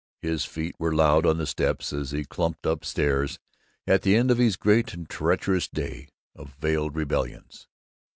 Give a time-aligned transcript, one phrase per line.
[0.23, 3.37] His feet were loud on the steps as he clumped upstairs
[3.85, 7.67] at the end of this great and treacherous day of veiled rebellions.